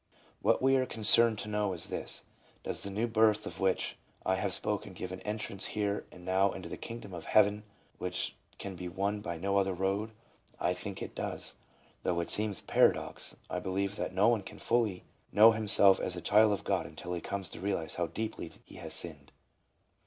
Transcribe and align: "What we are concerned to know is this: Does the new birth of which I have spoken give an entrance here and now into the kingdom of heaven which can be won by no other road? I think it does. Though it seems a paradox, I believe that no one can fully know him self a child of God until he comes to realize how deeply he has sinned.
"What 0.41 0.63
we 0.63 0.75
are 0.77 0.87
concerned 0.87 1.37
to 1.41 1.47
know 1.47 1.73
is 1.73 1.89
this: 1.89 2.23
Does 2.63 2.81
the 2.81 2.89
new 2.89 3.05
birth 3.05 3.45
of 3.45 3.59
which 3.59 3.97
I 4.25 4.33
have 4.33 4.51
spoken 4.51 4.93
give 4.93 5.11
an 5.11 5.19
entrance 5.19 5.63
here 5.77 6.07
and 6.11 6.25
now 6.25 6.53
into 6.53 6.67
the 6.69 6.75
kingdom 6.75 7.13
of 7.13 7.25
heaven 7.25 7.61
which 7.99 8.35
can 8.57 8.75
be 8.75 8.87
won 8.87 9.19
by 9.21 9.37
no 9.37 9.57
other 9.59 9.75
road? 9.75 10.09
I 10.59 10.73
think 10.73 11.03
it 11.03 11.13
does. 11.13 11.53
Though 12.01 12.19
it 12.19 12.31
seems 12.31 12.61
a 12.61 12.63
paradox, 12.63 13.35
I 13.47 13.59
believe 13.59 13.95
that 13.97 14.11
no 14.11 14.27
one 14.27 14.41
can 14.41 14.57
fully 14.57 15.03
know 15.31 15.51
him 15.51 15.67
self 15.67 15.99
a 15.99 16.19
child 16.19 16.51
of 16.51 16.63
God 16.63 16.87
until 16.87 17.13
he 17.13 17.21
comes 17.21 17.47
to 17.49 17.59
realize 17.61 17.93
how 17.93 18.07
deeply 18.07 18.51
he 18.65 18.77
has 18.77 18.95
sinned. 18.95 19.31